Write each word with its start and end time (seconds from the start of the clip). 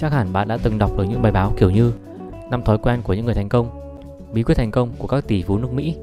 Chắc 0.00 0.12
hẳn 0.12 0.32
bạn 0.32 0.48
đã 0.48 0.58
từng 0.62 0.78
đọc 0.78 0.90
được 0.98 1.04
những 1.04 1.22
bài 1.22 1.32
báo 1.32 1.52
kiểu 1.56 1.70
như 1.70 1.92
năm 2.50 2.62
thói 2.62 2.78
quen 2.78 3.02
của 3.02 3.14
những 3.14 3.24
người 3.24 3.34
thành 3.34 3.48
công, 3.48 3.70
bí 4.32 4.42
quyết 4.42 4.54
thành 4.54 4.70
công 4.70 4.88
của 4.98 5.06
các 5.06 5.26
tỷ 5.26 5.42
phú 5.42 5.58
nước 5.58 5.72
Mỹ, 5.72 5.96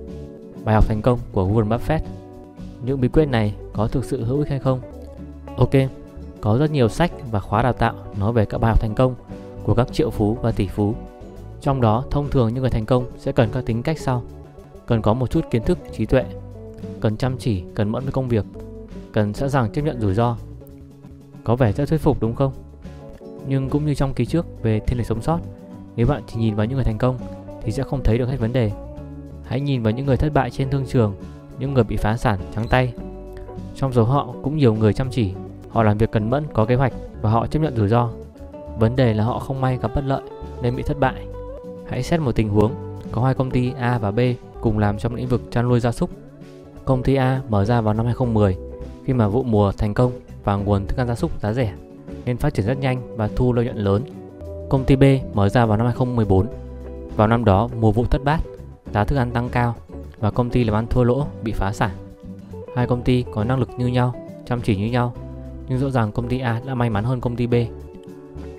bài 0.63 0.75
học 0.75 0.87
thành 0.87 1.01
công 1.01 1.19
của 1.31 1.47
Warren 1.47 1.67
Buffett. 1.67 1.99
Những 2.85 3.01
bí 3.01 3.07
quyết 3.07 3.25
này 3.25 3.55
có 3.73 3.87
thực 3.87 4.05
sự 4.05 4.23
hữu 4.23 4.39
ích 4.39 4.49
hay 4.49 4.59
không? 4.59 4.79
Ok, 5.57 5.71
có 6.41 6.57
rất 6.57 6.71
nhiều 6.71 6.89
sách 6.89 7.11
và 7.31 7.39
khóa 7.39 7.63
đào 7.63 7.73
tạo 7.73 7.93
nói 8.19 8.33
về 8.33 8.45
các 8.45 8.57
bài 8.57 8.71
học 8.71 8.81
thành 8.81 8.95
công 8.95 9.15
của 9.63 9.73
các 9.73 9.93
triệu 9.93 10.09
phú 10.09 10.37
và 10.41 10.51
tỷ 10.51 10.67
phú. 10.67 10.95
Trong 11.61 11.81
đó, 11.81 12.03
thông 12.11 12.29
thường 12.29 12.53
những 12.53 12.61
người 12.61 12.71
thành 12.71 12.85
công 12.85 13.05
sẽ 13.17 13.31
cần 13.31 13.49
các 13.53 13.65
tính 13.65 13.83
cách 13.83 13.99
sau. 13.99 14.23
Cần 14.85 15.01
có 15.01 15.13
một 15.13 15.31
chút 15.31 15.45
kiến 15.51 15.63
thức, 15.63 15.77
trí 15.91 16.05
tuệ, 16.05 16.23
cần 16.99 17.17
chăm 17.17 17.37
chỉ, 17.37 17.63
cần 17.75 17.89
mẫn 17.89 18.03
với 18.03 18.11
công 18.11 18.27
việc, 18.27 18.45
cần 19.13 19.33
sẵn 19.33 19.49
sàng 19.49 19.71
chấp 19.71 19.81
nhận 19.81 20.01
rủi 20.01 20.13
ro. 20.13 20.37
Có 21.43 21.55
vẻ 21.55 21.71
rất 21.71 21.89
thuyết 21.89 22.01
phục 22.01 22.21
đúng 22.21 22.35
không? 22.35 22.51
Nhưng 23.47 23.69
cũng 23.69 23.85
như 23.85 23.93
trong 23.93 24.13
ký 24.13 24.25
trước 24.25 24.45
về 24.63 24.79
thiên 24.79 24.97
lịch 24.97 25.07
sống 25.07 25.21
sót, 25.21 25.39
nếu 25.95 26.07
bạn 26.07 26.23
chỉ 26.27 26.39
nhìn 26.39 26.55
vào 26.55 26.65
những 26.65 26.75
người 26.75 26.83
thành 26.83 26.97
công 26.97 27.17
thì 27.61 27.71
sẽ 27.71 27.83
không 27.83 28.03
thấy 28.03 28.17
được 28.17 28.29
hết 28.29 28.39
vấn 28.39 28.53
đề. 28.53 28.71
Hãy 29.43 29.61
nhìn 29.61 29.83
vào 29.83 29.93
những 29.93 30.05
người 30.05 30.17
thất 30.17 30.33
bại 30.33 30.49
trên 30.49 30.69
thương 30.69 30.85
trường, 30.85 31.15
những 31.59 31.73
người 31.73 31.83
bị 31.83 31.97
phá 31.97 32.17
sản 32.17 32.39
trắng 32.55 32.67
tay. 32.67 32.93
Trong 33.75 33.93
số 33.93 34.03
họ 34.03 34.33
cũng 34.43 34.57
nhiều 34.57 34.73
người 34.73 34.93
chăm 34.93 35.09
chỉ, 35.09 35.33
họ 35.69 35.83
làm 35.83 35.97
việc 35.97 36.11
cần 36.11 36.29
mẫn, 36.29 36.43
có 36.53 36.65
kế 36.65 36.75
hoạch 36.75 36.93
và 37.21 37.29
họ 37.29 37.47
chấp 37.47 37.59
nhận 37.59 37.75
rủi 37.75 37.87
ro. 37.87 38.09
Vấn 38.79 38.95
đề 38.95 39.13
là 39.13 39.23
họ 39.23 39.39
không 39.39 39.61
may 39.61 39.77
gặp 39.77 39.91
bất 39.95 40.03
lợi 40.05 40.21
nên 40.61 40.75
bị 40.75 40.83
thất 40.83 40.99
bại. 40.99 41.27
Hãy 41.89 42.03
xét 42.03 42.19
một 42.19 42.35
tình 42.35 42.49
huống, 42.49 42.71
có 43.11 43.23
hai 43.23 43.33
công 43.33 43.51
ty 43.51 43.73
A 43.79 43.97
và 43.97 44.11
B 44.11 44.19
cùng 44.61 44.79
làm 44.79 44.97
trong 44.97 45.15
lĩnh 45.15 45.27
vực 45.27 45.41
chăn 45.51 45.69
nuôi 45.69 45.79
gia 45.79 45.91
súc. 45.91 46.09
Công 46.85 47.03
ty 47.03 47.15
A 47.15 47.41
mở 47.49 47.65
ra 47.65 47.81
vào 47.81 47.93
năm 47.93 48.05
2010 48.05 48.57
khi 49.05 49.13
mà 49.13 49.27
vụ 49.27 49.43
mùa 49.43 49.71
thành 49.71 49.93
công 49.93 50.11
và 50.43 50.55
nguồn 50.55 50.85
thức 50.85 50.97
ăn 50.97 51.07
gia 51.07 51.15
súc 51.15 51.41
giá 51.41 51.53
rẻ 51.53 51.73
nên 52.27 52.37
phát 52.37 52.53
triển 52.53 52.65
rất 52.65 52.79
nhanh 52.79 53.17
và 53.17 53.29
thu 53.35 53.53
lợi 53.53 53.65
nhuận 53.65 53.77
lớn. 53.77 54.03
Công 54.69 54.83
ty 54.85 54.95
B 54.95 55.03
mở 55.33 55.49
ra 55.49 55.65
vào 55.65 55.77
năm 55.77 55.85
2014. 55.85 56.47
Vào 57.15 57.27
năm 57.27 57.45
đó 57.45 57.69
mùa 57.79 57.91
vụ 57.91 58.05
thất 58.05 58.23
bát, 58.23 58.39
giá 58.93 59.03
thức 59.03 59.15
ăn 59.15 59.31
tăng 59.31 59.49
cao 59.49 59.75
và 60.19 60.31
công 60.31 60.49
ty 60.49 60.63
làm 60.63 60.75
ăn 60.75 60.87
thua 60.87 61.03
lỗ 61.03 61.27
bị 61.43 61.51
phá 61.51 61.73
sản. 61.73 61.91
Hai 62.75 62.87
công 62.87 63.01
ty 63.01 63.25
có 63.33 63.43
năng 63.43 63.59
lực 63.59 63.69
như 63.77 63.87
nhau, 63.87 64.15
chăm 64.45 64.61
chỉ 64.61 64.77
như 64.77 64.91
nhau, 64.91 65.13
nhưng 65.69 65.79
rõ 65.79 65.89
ràng 65.89 66.11
công 66.11 66.27
ty 66.27 66.39
A 66.39 66.61
đã 66.65 66.75
may 66.75 66.89
mắn 66.89 67.03
hơn 67.03 67.21
công 67.21 67.35
ty 67.35 67.47
B. 67.47 67.53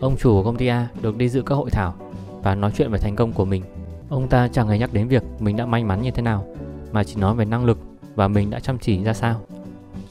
Ông 0.00 0.16
chủ 0.16 0.32
của 0.32 0.42
công 0.42 0.56
ty 0.56 0.66
A 0.66 0.88
được 1.02 1.16
đi 1.16 1.28
dự 1.28 1.42
các 1.42 1.54
hội 1.54 1.70
thảo 1.70 1.94
và 2.42 2.54
nói 2.54 2.72
chuyện 2.76 2.90
về 2.90 2.98
thành 2.98 3.16
công 3.16 3.32
của 3.32 3.44
mình. 3.44 3.62
Ông 4.08 4.28
ta 4.28 4.48
chẳng 4.48 4.68
hề 4.68 4.78
nhắc 4.78 4.92
đến 4.92 5.08
việc 5.08 5.22
mình 5.40 5.56
đã 5.56 5.66
may 5.66 5.84
mắn 5.84 6.02
như 6.02 6.10
thế 6.10 6.22
nào, 6.22 6.44
mà 6.92 7.04
chỉ 7.04 7.20
nói 7.20 7.34
về 7.34 7.44
năng 7.44 7.64
lực 7.64 7.78
và 8.14 8.28
mình 8.28 8.50
đã 8.50 8.60
chăm 8.60 8.78
chỉ 8.78 9.04
ra 9.04 9.14
sao. 9.14 9.40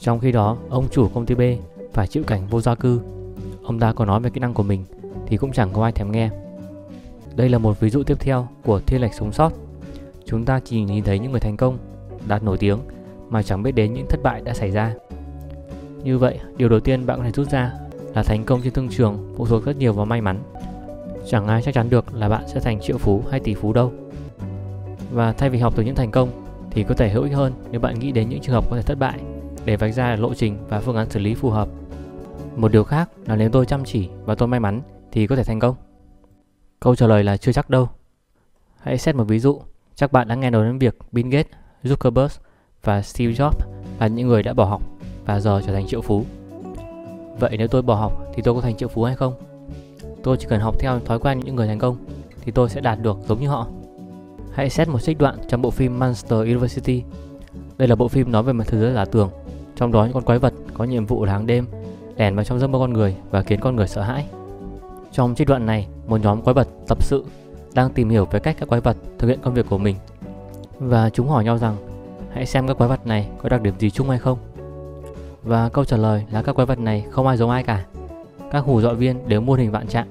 Trong 0.00 0.18
khi 0.20 0.32
đó, 0.32 0.56
ông 0.68 0.88
chủ 0.90 1.08
công 1.14 1.26
ty 1.26 1.34
B 1.34 1.40
phải 1.92 2.06
chịu 2.06 2.22
cảnh 2.26 2.46
vô 2.50 2.60
gia 2.60 2.74
cư. 2.74 3.00
Ông 3.68 3.78
ta 3.78 3.92
có 3.92 4.04
nói 4.04 4.20
về 4.20 4.30
kỹ 4.30 4.40
năng 4.40 4.54
của 4.54 4.62
mình 4.62 4.84
thì 5.26 5.36
cũng 5.36 5.52
chẳng 5.52 5.70
có 5.72 5.82
ai 5.82 5.92
thèm 5.92 6.12
nghe. 6.12 6.30
Đây 7.36 7.48
là 7.48 7.58
một 7.58 7.80
ví 7.80 7.90
dụ 7.90 8.02
tiếp 8.02 8.20
theo 8.20 8.48
của 8.64 8.80
thiên 8.80 9.00
lệch 9.00 9.14
sống 9.14 9.32
sót. 9.32 9.52
Chúng 10.24 10.44
ta 10.44 10.60
chỉ 10.64 10.82
nhìn 10.82 11.04
thấy 11.04 11.18
những 11.18 11.30
người 11.30 11.40
thành 11.40 11.56
công, 11.56 11.78
đạt 12.28 12.42
nổi 12.42 12.58
tiếng 12.58 12.78
mà 13.28 13.42
chẳng 13.42 13.62
biết 13.62 13.72
đến 13.72 13.94
những 13.94 14.06
thất 14.08 14.22
bại 14.22 14.42
đã 14.44 14.54
xảy 14.54 14.70
ra. 14.70 14.94
Như 16.04 16.18
vậy, 16.18 16.38
điều 16.56 16.68
đầu 16.68 16.80
tiên 16.80 17.06
bạn 17.06 17.18
có 17.18 17.24
thể 17.24 17.30
rút 17.30 17.50
ra 17.50 17.72
là 18.14 18.22
thành 18.22 18.44
công 18.44 18.60
trên 18.64 18.72
thương 18.72 18.88
trường 18.88 19.34
phụ 19.36 19.46
thuộc 19.46 19.64
rất 19.64 19.76
nhiều 19.76 19.92
vào 19.92 20.06
may 20.06 20.20
mắn. 20.20 20.42
Chẳng 21.26 21.46
ai 21.46 21.62
chắc 21.62 21.74
chắn 21.74 21.90
được 21.90 22.14
là 22.14 22.28
bạn 22.28 22.44
sẽ 22.46 22.60
thành 22.60 22.80
triệu 22.80 22.98
phú 22.98 23.22
hay 23.30 23.40
tỷ 23.40 23.54
phú 23.54 23.72
đâu. 23.72 23.92
Và 25.12 25.32
thay 25.32 25.50
vì 25.50 25.58
học 25.58 25.72
từ 25.76 25.82
những 25.82 25.94
thành 25.94 26.10
công 26.10 26.28
thì 26.70 26.84
có 26.88 26.94
thể 26.94 27.08
hữu 27.10 27.22
ích 27.22 27.32
hơn 27.32 27.52
nếu 27.70 27.80
bạn 27.80 27.98
nghĩ 27.98 28.12
đến 28.12 28.28
những 28.28 28.40
trường 28.40 28.54
hợp 28.54 28.70
có 28.70 28.76
thể 28.76 28.82
thất 28.82 28.98
bại 28.98 29.20
để 29.64 29.76
vạch 29.76 29.94
ra 29.94 30.16
lộ 30.16 30.34
trình 30.34 30.56
và 30.68 30.80
phương 30.80 30.96
án 30.96 31.10
xử 31.10 31.20
lý 31.20 31.34
phù 31.34 31.50
hợp. 31.50 31.68
Một 32.58 32.72
điều 32.72 32.84
khác 32.84 33.10
là 33.26 33.36
nếu 33.36 33.50
tôi 33.50 33.66
chăm 33.66 33.84
chỉ 33.84 34.08
và 34.24 34.34
tôi 34.34 34.48
may 34.48 34.60
mắn 34.60 34.82
thì 35.12 35.26
có 35.26 35.36
thể 35.36 35.44
thành 35.44 35.60
công. 35.60 35.74
Câu 36.80 36.94
trả 36.94 37.06
lời 37.06 37.24
là 37.24 37.36
chưa 37.36 37.52
chắc 37.52 37.70
đâu. 37.70 37.88
Hãy 38.80 38.98
xét 38.98 39.14
một 39.14 39.24
ví 39.24 39.38
dụ, 39.38 39.60
chắc 39.94 40.12
bạn 40.12 40.28
đã 40.28 40.34
nghe 40.34 40.50
nói 40.50 40.66
đến 40.66 40.78
việc 40.78 40.98
Bill 41.12 41.28
Gates, 41.28 41.52
Zuckerberg 41.84 42.28
và 42.84 43.02
Steve 43.02 43.32
Jobs 43.32 43.58
là 44.00 44.06
những 44.06 44.28
người 44.28 44.42
đã 44.42 44.54
bỏ 44.54 44.64
học 44.64 44.82
và 45.24 45.40
giờ 45.40 45.60
trở 45.66 45.72
thành 45.72 45.86
triệu 45.86 46.00
phú. 46.00 46.24
Vậy 47.40 47.56
nếu 47.58 47.68
tôi 47.68 47.82
bỏ 47.82 47.94
học 47.94 48.12
thì 48.34 48.42
tôi 48.42 48.54
có 48.54 48.60
thành 48.60 48.76
triệu 48.76 48.88
phú 48.88 49.04
hay 49.04 49.16
không? 49.16 49.34
Tôi 50.22 50.36
chỉ 50.36 50.46
cần 50.48 50.60
học 50.60 50.78
theo 50.78 51.00
thói 51.00 51.18
quen 51.18 51.40
những 51.40 51.56
người 51.56 51.66
thành 51.66 51.78
công 51.78 51.96
thì 52.40 52.52
tôi 52.52 52.68
sẽ 52.68 52.80
đạt 52.80 53.02
được 53.02 53.18
giống 53.28 53.40
như 53.40 53.48
họ. 53.48 53.66
Hãy 54.52 54.70
xét 54.70 54.88
một 54.88 55.02
trích 55.02 55.18
đoạn 55.18 55.38
trong 55.48 55.62
bộ 55.62 55.70
phim 55.70 55.98
Monster 55.98 56.40
University. 56.40 57.02
Đây 57.76 57.88
là 57.88 57.96
bộ 57.96 58.08
phim 58.08 58.32
nói 58.32 58.42
về 58.42 58.52
một 58.52 58.64
thế 58.66 58.78
giới 58.78 58.94
giả 58.94 59.04
tưởng, 59.04 59.30
trong 59.76 59.92
đó 59.92 60.04
những 60.04 60.12
con 60.14 60.24
quái 60.24 60.38
vật 60.38 60.54
có 60.74 60.84
nhiệm 60.84 61.06
vụ 61.06 61.24
là 61.24 61.32
hàng 61.32 61.46
đêm 61.46 61.66
lẻn 62.18 62.34
vào 62.34 62.44
trong 62.44 62.58
giấc 62.58 62.66
mơ 62.66 62.78
con 62.78 62.92
người 62.92 63.16
và 63.30 63.42
khiến 63.42 63.60
con 63.60 63.76
người 63.76 63.88
sợ 63.88 64.02
hãi. 64.02 64.26
Trong 65.12 65.34
trích 65.34 65.48
đoạn 65.48 65.66
này, 65.66 65.86
một 66.06 66.20
nhóm 66.20 66.42
quái 66.42 66.54
vật 66.54 66.68
tập 66.88 67.02
sự 67.02 67.24
đang 67.74 67.90
tìm 67.90 68.08
hiểu 68.08 68.24
về 68.24 68.40
cách 68.40 68.56
các 68.60 68.68
quái 68.68 68.80
vật 68.80 68.96
thực 69.18 69.28
hiện 69.28 69.38
công 69.42 69.54
việc 69.54 69.66
của 69.70 69.78
mình. 69.78 69.96
Và 70.78 71.10
chúng 71.10 71.28
hỏi 71.28 71.44
nhau 71.44 71.58
rằng, 71.58 71.76
hãy 72.32 72.46
xem 72.46 72.68
các 72.68 72.78
quái 72.78 72.88
vật 72.88 73.06
này 73.06 73.28
có 73.42 73.48
đặc 73.48 73.62
điểm 73.62 73.74
gì 73.78 73.90
chung 73.90 74.08
hay 74.08 74.18
không. 74.18 74.38
Và 75.42 75.68
câu 75.68 75.84
trả 75.84 75.96
lời 75.96 76.24
là 76.30 76.42
các 76.42 76.52
quái 76.52 76.66
vật 76.66 76.78
này 76.78 77.04
không 77.10 77.26
ai 77.26 77.36
giống 77.36 77.50
ai 77.50 77.62
cả. 77.62 77.84
Các 78.50 78.64
hù 78.64 78.80
dọa 78.80 78.92
viên 78.92 79.28
đều 79.28 79.40
muôn 79.40 79.58
hình 79.58 79.70
vạn 79.70 79.86
trạng 79.86 80.06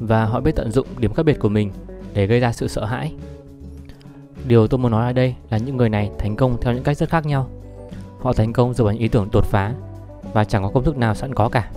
và 0.00 0.24
họ 0.24 0.40
biết 0.40 0.56
tận 0.56 0.72
dụng 0.72 0.86
điểm 0.98 1.12
khác 1.14 1.22
biệt 1.22 1.38
của 1.38 1.48
mình 1.48 1.70
để 2.14 2.26
gây 2.26 2.40
ra 2.40 2.52
sự 2.52 2.68
sợ 2.68 2.84
hãi. 2.84 3.14
Điều 4.46 4.66
tôi 4.66 4.78
muốn 4.78 4.92
nói 4.92 5.06
ở 5.06 5.12
đây 5.12 5.34
là 5.50 5.58
những 5.58 5.76
người 5.76 5.88
này 5.88 6.10
thành 6.18 6.36
công 6.36 6.56
theo 6.60 6.74
những 6.74 6.82
cách 6.82 6.96
rất 6.96 7.08
khác 7.08 7.26
nhau. 7.26 7.48
Họ 8.20 8.32
thành 8.32 8.52
công 8.52 8.74
dựa 8.74 8.84
vào 8.84 8.92
những 8.92 9.02
ý 9.02 9.08
tưởng 9.08 9.28
đột 9.32 9.44
phá 9.44 9.74
và 10.32 10.44
chẳng 10.44 10.62
có 10.62 10.68
công 10.68 10.84
thức 10.84 10.96
nào 10.96 11.14
sẵn 11.14 11.34
có 11.34 11.48
cả. 11.48 11.70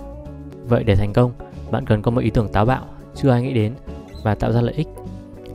Vậy 0.68 0.84
để 0.84 0.96
thành 0.96 1.12
công, 1.12 1.32
bạn 1.70 1.86
cần 1.86 2.02
có 2.02 2.10
một 2.10 2.20
ý 2.20 2.30
tưởng 2.30 2.48
táo 2.48 2.64
bạo 2.64 2.84
chưa 3.14 3.30
ai 3.30 3.42
nghĩ 3.42 3.52
đến 3.52 3.72
và 4.22 4.34
tạo 4.34 4.52
ra 4.52 4.60
lợi 4.60 4.74
ích. 4.74 4.88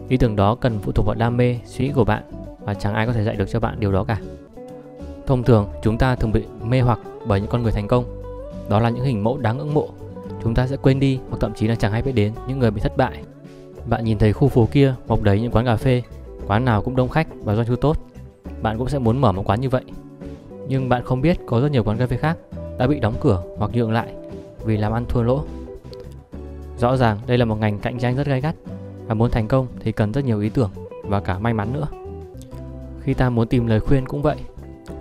Ý 0.09 0.17
tưởng 0.17 0.35
đó 0.35 0.55
cần 0.55 0.79
phụ 0.79 0.91
thuộc 0.91 1.05
vào 1.05 1.15
đam 1.15 1.37
mê, 1.37 1.59
suy 1.65 1.85
nghĩ 1.85 1.91
của 1.93 2.05
bạn 2.05 2.23
và 2.59 2.73
chẳng 2.73 2.93
ai 2.93 3.07
có 3.07 3.13
thể 3.13 3.23
dạy 3.23 3.35
được 3.35 3.49
cho 3.49 3.59
bạn 3.59 3.79
điều 3.79 3.91
đó 3.91 4.03
cả. 4.03 4.17
Thông 5.27 5.43
thường, 5.43 5.67
chúng 5.83 5.97
ta 5.97 6.15
thường 6.15 6.31
bị 6.31 6.43
mê 6.63 6.81
hoặc 6.81 6.99
bởi 7.27 7.41
những 7.41 7.49
con 7.49 7.63
người 7.63 7.71
thành 7.71 7.87
công. 7.87 8.05
Đó 8.69 8.79
là 8.79 8.89
những 8.89 9.05
hình 9.05 9.23
mẫu 9.23 9.37
đáng 9.37 9.57
ngưỡng 9.57 9.73
mộ. 9.73 9.89
Chúng 10.43 10.53
ta 10.53 10.67
sẽ 10.67 10.77
quên 10.77 10.99
đi 10.99 11.19
hoặc 11.29 11.37
thậm 11.41 11.53
chí 11.53 11.67
là 11.67 11.75
chẳng 11.75 11.91
hay 11.91 12.01
biết 12.01 12.11
đến 12.11 12.33
những 12.47 12.59
người 12.59 12.71
bị 12.71 12.81
thất 12.81 12.97
bại. 12.97 13.23
Bạn 13.89 14.05
nhìn 14.05 14.17
thấy 14.17 14.33
khu 14.33 14.47
phố 14.47 14.67
kia 14.71 14.93
mọc 15.07 15.21
đầy 15.21 15.41
những 15.41 15.51
quán 15.51 15.65
cà 15.65 15.75
phê, 15.75 16.03
quán 16.47 16.65
nào 16.65 16.81
cũng 16.81 16.95
đông 16.95 17.09
khách 17.09 17.27
và 17.43 17.55
doanh 17.55 17.67
thu 17.67 17.75
tốt. 17.75 17.97
Bạn 18.61 18.77
cũng 18.77 18.89
sẽ 18.89 18.99
muốn 18.99 19.21
mở 19.21 19.31
một 19.31 19.49
quán 19.49 19.61
như 19.61 19.69
vậy. 19.69 19.83
Nhưng 20.67 20.89
bạn 20.89 21.03
không 21.03 21.21
biết 21.21 21.37
có 21.45 21.61
rất 21.61 21.71
nhiều 21.71 21.83
quán 21.83 21.97
cà 21.97 22.07
phê 22.07 22.17
khác 22.17 22.37
đã 22.77 22.87
bị 22.87 22.99
đóng 22.99 23.15
cửa 23.21 23.43
hoặc 23.57 23.71
nhượng 23.73 23.91
lại 23.91 24.13
vì 24.65 24.77
làm 24.77 24.93
ăn 24.93 25.05
thua 25.09 25.23
lỗ. 25.23 25.43
Rõ 26.77 26.97
ràng 26.97 27.19
đây 27.27 27.37
là 27.37 27.45
một 27.45 27.55
ngành 27.55 27.79
cạnh 27.79 27.99
tranh 27.99 28.15
rất 28.15 28.27
gay 28.27 28.41
gắt 28.41 28.55
và 29.07 29.13
muốn 29.13 29.31
thành 29.31 29.47
công 29.47 29.67
thì 29.79 29.91
cần 29.91 30.11
rất 30.11 30.25
nhiều 30.25 30.39
ý 30.39 30.49
tưởng 30.49 30.71
và 31.03 31.19
cả 31.19 31.39
may 31.39 31.53
mắn 31.53 31.73
nữa. 31.73 31.87
Khi 33.01 33.13
ta 33.13 33.29
muốn 33.29 33.47
tìm 33.47 33.67
lời 33.67 33.79
khuyên 33.79 34.05
cũng 34.05 34.21
vậy. 34.21 34.37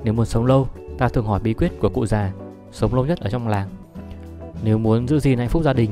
Nếu 0.05 0.13
muốn 0.13 0.27
sống 0.27 0.47
lâu, 0.47 0.69
ta 0.99 1.09
thường 1.09 1.27
hỏi 1.27 1.41
bí 1.41 1.55
quyết 1.55 1.81
của 1.81 1.89
cụ 1.89 2.07
già 2.07 2.33
sống 2.73 2.95
lâu 2.95 3.07
nhất 3.07 3.21
ở 3.21 3.31
trong 3.31 3.49
làng. 3.49 3.69
Nếu 4.65 4.79
muốn 4.79 5.09
giữ 5.09 5.21
gìn 5.21 5.39
hạnh 5.39 5.49
phúc 5.49 5.63
gia 5.63 5.73
đình 5.73 5.91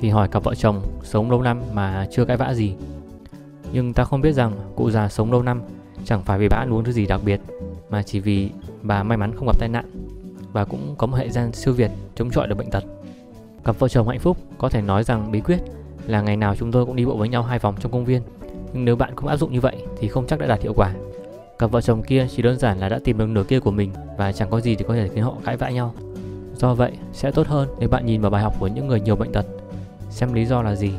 thì 0.00 0.08
hỏi 0.08 0.28
cặp 0.28 0.44
vợ 0.44 0.54
chồng 0.54 0.82
sống 1.02 1.30
lâu 1.30 1.42
năm 1.42 1.60
mà 1.72 2.06
chưa 2.10 2.24
cãi 2.24 2.36
vã 2.36 2.54
gì. 2.54 2.74
Nhưng 3.72 3.92
ta 3.92 4.04
không 4.04 4.20
biết 4.20 4.32
rằng 4.32 4.52
cụ 4.76 4.90
già 4.90 5.08
sống 5.08 5.32
lâu 5.32 5.42
năm 5.42 5.62
chẳng 6.04 6.22
phải 6.22 6.38
vì 6.38 6.48
bà 6.48 6.56
ăn 6.56 6.72
uống 6.72 6.84
thứ 6.84 6.92
gì 6.92 7.06
đặc 7.06 7.20
biệt 7.24 7.40
mà 7.90 8.02
chỉ 8.02 8.20
vì 8.20 8.50
bà 8.82 9.02
may 9.02 9.18
mắn 9.18 9.32
không 9.36 9.46
gặp 9.46 9.58
tai 9.58 9.68
nạn 9.68 9.84
và 10.52 10.64
cũng 10.64 10.94
có 10.98 11.06
một 11.06 11.16
hệ 11.16 11.28
gen 11.34 11.52
siêu 11.52 11.74
việt 11.74 11.90
chống 12.14 12.30
chọi 12.30 12.46
được 12.48 12.54
bệnh 12.54 12.70
tật. 12.70 12.84
Cặp 13.64 13.78
vợ 13.78 13.88
chồng 13.88 14.08
hạnh 14.08 14.18
phúc 14.18 14.36
có 14.58 14.68
thể 14.68 14.82
nói 14.82 15.04
rằng 15.04 15.30
bí 15.32 15.40
quyết 15.40 15.58
là 16.06 16.20
ngày 16.20 16.36
nào 16.36 16.56
chúng 16.56 16.72
tôi 16.72 16.86
cũng 16.86 16.96
đi 16.96 17.04
bộ 17.04 17.16
với 17.16 17.28
nhau 17.28 17.42
hai 17.42 17.58
vòng 17.58 17.74
trong 17.80 17.92
công 17.92 18.04
viên. 18.04 18.22
Nhưng 18.72 18.84
nếu 18.84 18.96
bạn 18.96 19.16
không 19.16 19.28
áp 19.28 19.36
dụng 19.36 19.52
như 19.52 19.60
vậy 19.60 19.76
thì 19.98 20.08
không 20.08 20.26
chắc 20.26 20.38
đã 20.38 20.46
đạt 20.46 20.62
hiệu 20.62 20.72
quả. 20.76 20.94
Cặp 21.58 21.70
vợ 21.70 21.80
chồng 21.80 22.02
kia 22.02 22.26
chỉ 22.30 22.42
đơn 22.42 22.58
giản 22.58 22.78
là 22.78 22.88
đã 22.88 22.98
tìm 23.04 23.18
được 23.18 23.26
nửa 23.26 23.44
kia 23.44 23.60
của 23.60 23.70
mình 23.70 23.90
và 24.16 24.32
chẳng 24.32 24.50
có 24.50 24.60
gì 24.60 24.76
để 24.76 24.84
có 24.88 24.94
thể 24.94 25.08
khiến 25.08 25.24
họ 25.24 25.34
cãi 25.44 25.56
vã 25.56 25.70
nhau. 25.70 25.94
Do 26.56 26.74
vậy, 26.74 26.92
sẽ 27.12 27.30
tốt 27.30 27.46
hơn 27.46 27.68
nếu 27.78 27.88
bạn 27.88 28.06
nhìn 28.06 28.20
vào 28.20 28.30
bài 28.30 28.42
học 28.42 28.54
của 28.58 28.66
những 28.66 28.86
người 28.86 29.00
nhiều 29.00 29.16
bệnh 29.16 29.32
tật, 29.32 29.46
xem 30.10 30.32
lý 30.32 30.46
do 30.46 30.62
là 30.62 30.74
gì. 30.74 30.92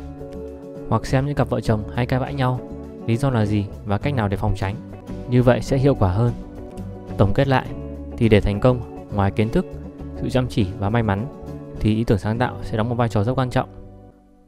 Hoặc 0.88 1.06
xem 1.06 1.26
những 1.26 1.34
cặp 1.34 1.50
vợ 1.50 1.60
chồng 1.60 1.82
hay 1.94 2.06
cãi 2.06 2.20
vã 2.20 2.30
nhau, 2.30 2.60
lý 3.06 3.16
do 3.16 3.30
là 3.30 3.46
gì 3.46 3.66
và 3.84 3.98
cách 3.98 4.14
nào 4.14 4.28
để 4.28 4.36
phòng 4.36 4.54
tránh. 4.56 4.76
Như 5.30 5.42
vậy 5.42 5.60
sẽ 5.62 5.78
hiệu 5.78 5.94
quả 5.94 6.10
hơn. 6.10 6.32
Tổng 7.16 7.32
kết 7.34 7.48
lại, 7.48 7.66
thì 8.16 8.28
để 8.28 8.40
thành 8.40 8.60
công, 8.60 8.89
ngoài 9.14 9.30
kiến 9.30 9.48
thức, 9.48 9.66
sự 10.16 10.30
chăm 10.30 10.48
chỉ 10.48 10.66
và 10.78 10.90
may 10.90 11.02
mắn, 11.02 11.26
thì 11.80 11.94
ý 11.94 12.04
tưởng 12.04 12.18
sáng 12.18 12.38
tạo 12.38 12.56
sẽ 12.62 12.76
đóng 12.76 12.88
một 12.88 12.94
vai 12.94 13.08
trò 13.08 13.24
rất 13.24 13.32
quan 13.38 13.50
trọng. 13.50 13.68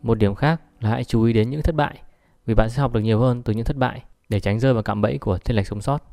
Một 0.02 0.18
điểm 0.18 0.34
khác 0.34 0.60
là 0.80 0.90
hãy 0.90 1.04
chú 1.04 1.22
ý 1.22 1.32
đến 1.32 1.50
những 1.50 1.62
thất 1.62 1.74
bại, 1.74 1.98
vì 2.46 2.54
bạn 2.54 2.70
sẽ 2.70 2.82
học 2.82 2.92
được 2.92 3.00
nhiều 3.00 3.20
hơn 3.20 3.42
từ 3.42 3.52
những 3.52 3.64
thất 3.64 3.76
bại 3.76 4.02
để 4.28 4.40
tránh 4.40 4.60
rơi 4.60 4.74
vào 4.74 4.82
cạm 4.82 5.00
bẫy 5.00 5.18
của 5.18 5.38
thiên 5.38 5.56
lệch 5.56 5.66
sống 5.66 5.80
sót. 5.80 6.11